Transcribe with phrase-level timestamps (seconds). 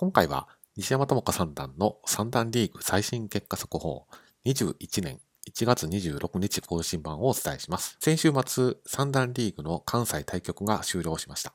[0.00, 0.48] 今回は
[0.78, 4.06] 西山智香三段の三段リーグ最新結果速報
[4.46, 7.98] 21年1月26日更新版をお伝えします。
[8.00, 11.52] 先週末、三段リーグの関西対局が終了しました。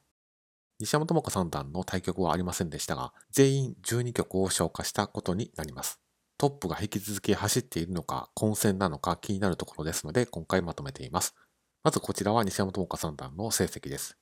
[0.79, 6.00] 西山智香三段の対局はありませんでしたが、全員12局を消化したことになります。
[6.38, 11.34] トップが引き続き走っているのか、混戦なのか気になるところですので、今回まとめています。
[11.84, 14.20] まずこちらは西山智香三段の成績です。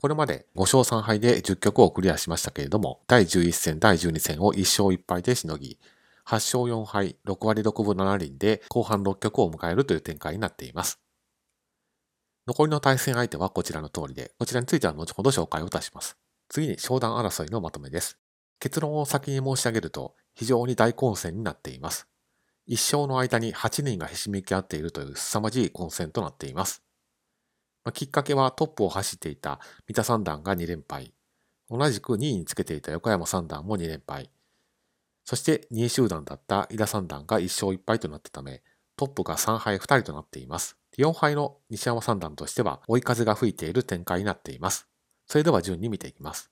[0.00, 5.78] これまで5勝3敗で10局をクリアしましたけれども、第11戦、第12戦を1勝1敗でしのぎ、
[6.26, 11.00] 8勝4敗、6割6分7厘で後半6局を迎えるという展開になっています。
[12.46, 16.18] 残りの対戦相手はこちらの通りで、こちらについては後ほど紹介をいたします。
[16.48, 18.18] 次に商談争いのまとめです。
[18.60, 22.06] 結論を先に申し上げると、非常に大混戦になっています。
[22.66, 26.83] 一生の間に8人がひしめき合っているという凄まじい混戦となっています。
[27.84, 31.12] まあ、きっかけはトップを走っていた三田三段が2連敗。
[31.70, 34.30] 同じく2位につけていた横山三段も2連敗。
[35.24, 38.62] そして2位集団だった井田三段が1勝1敗となったため、
[38.96, 40.76] トップが3敗2人となっています。
[40.98, 44.88] 4敗の西山三段としては追い風が吹いている展開になっています。
[45.26, 46.50] それでは順に見ていきます。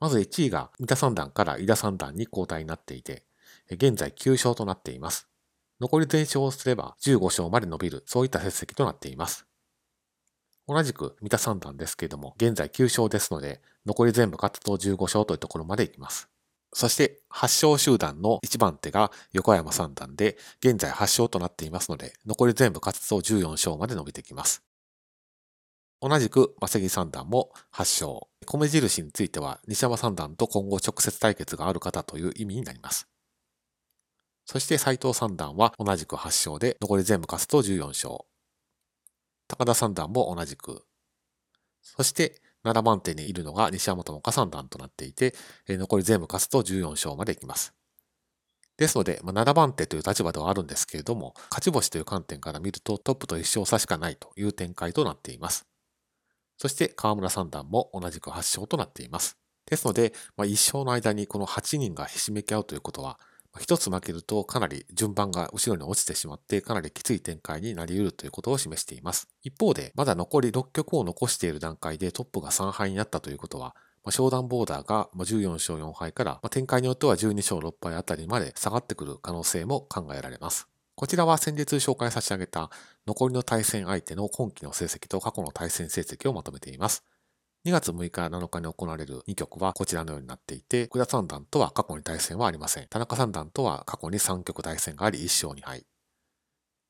[0.00, 3.24] まず1位が三田三段から井田三段に交代になっていて、
[3.70, 5.28] 現在9勝となっています。
[5.80, 9.49] 残り全勝をすれば15勝まで伸びる、そういった成績となっています。
[10.70, 16.28] 同じく三田三段ですけれども、現在9勝ですので、残り全部勝つと15勝というところまで行きます。
[16.72, 24.62] そして8勝集団の1番手が横山三段で、現在8勝となっていますので、残り全部勝つと14勝まで伸びてきます。
[26.00, 28.28] 同じく、正木三段も8勝。
[28.46, 33.08] 米印については、西山三段と今後直接対決がある方という意味になります。
[34.46, 38.29] そして斎藤三段は同じく8勝で、残り全部勝つと14勝。
[39.50, 40.84] 高田三段も同じく。
[41.82, 45.34] そして、7番手にいるのが西山智香三段となっていて、
[45.66, 47.74] 残り全部勝つと14勝までいきます。
[48.76, 55.66] ですので、まあ、7番手という立場ではあるんですけれども、勝ち星という観点から見るとトップと1勝差しかないという展開となっています。
[56.56, 59.36] そして河村三段も同じく8勝となっています。
[59.66, 63.18] ですので、まあ、1勝の間にこの8人がひしめき合うということは、
[63.58, 69.28] 一つ負けるとかなり順番が後ろに落ちてしまってかなりきつい展開になり得るということを示しています。
[69.42, 73.74] 一方で、まだ残り6局を残している段階でトップが3敗になったということは、
[74.04, 80.68] まあ、商談ボーダーが14勝4敗から、まあ、展開によっては12勝6敗あたりまで下がってくる可能性も考えられます。
[80.94, 82.70] こちらは先日紹介差し上げた
[83.06, 87.04] 残りの対戦相手の今期の成績と過去の対戦成績をまとめています。
[87.66, 92.86] 2月6日7日に行われる2局はこちらのようになっていて、福田三段とは過去に対戦はありません。
[92.88, 95.84] 田中三段とは過去に3局対戦があり1勝2敗。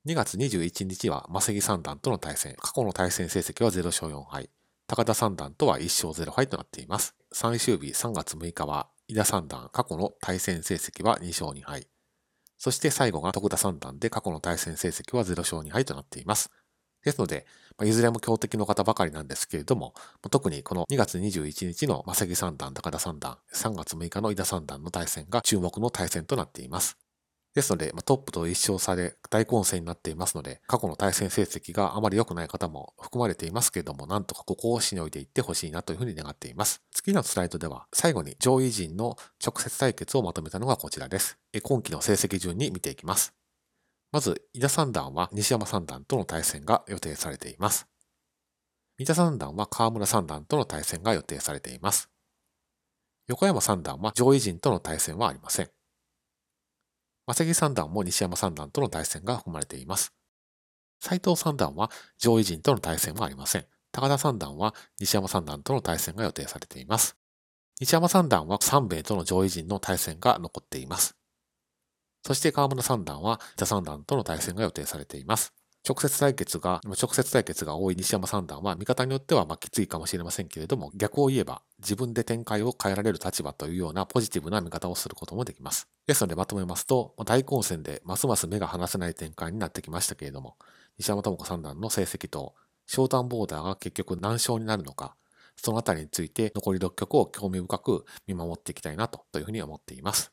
[0.07, 2.55] 2月21日は正木三段との対戦。
[2.57, 4.49] 過去の対戦成績は0勝4敗。
[4.87, 7.17] 高田三段とは1勝0敗となっています。
[7.33, 11.89] 最終日3月6日は井田三段、過去の対戦成績は2勝2敗。
[12.59, 16.53] そして最後が徳田三段で過去の対戦成績は0勝2敗となっています。
[17.05, 17.47] ですので、
[17.79, 19.95] まあ、いずれも強敵の方ばかりなんですけれども、
[20.31, 26.99] 特にこの2月21日の正木三段、高田三段、3月6日の井田三段の対戦が注目の対戦となっています。
[27.53, 36.81] ですので、トップと一勝差で大混戦になっていますので、過去の対戦成績があまり良くない方も含まれていますけれども、なんとかここをしのいでいってほしいなというふうに願っています。
[36.93, 41.39] 次のスライドでは、最後に上位陣の直接対決をまとめたのがこちらです。
[41.63, 43.40] 今期の成績順に見ていきます。
[44.13, 47.87] まず、井田三段は西山三段との対戦が予定されています。
[48.99, 52.11] 三田三段は河村三段との対戦が予定されています。
[53.29, 55.71] 横山三段は上位陣との対戦はありません。
[57.27, 60.13] 正木三段も西山三段との対戦が含まれています。
[61.01, 63.67] 斎藤三段は上位陣との対戦はありません。
[63.93, 67.17] 高田三段は西山三段との対戦が予定されています。
[67.79, 71.20] 西山三段は三名との上位陣の対戦が残っています。
[72.23, 75.55] そして河村三段は田三段との対戦が予定されています。
[75.89, 85.89] 直接対決が、直接対決が多い西山三段は見方によってはまきついかもしれませんけれども、逆を言えば自分で展開を変えられる立場というようなポジティブな見方をすることもできます。
[86.07, 90.57] ですのでまとめますと、大混戦でますます目が離せない展開になってきましたけれども、
[90.99, 92.55] 西山智子三段の成績と、
[92.87, 95.17] ショータンボーダーが結局何勝になるのか、
[95.57, 100.31] そのあたりについて残り6局を興味深く見守っていきたいなというふうに思っています。